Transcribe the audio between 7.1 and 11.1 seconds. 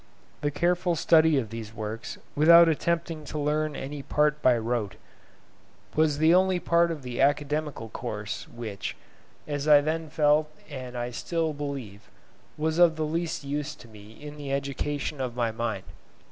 academical course which, as I then felt and as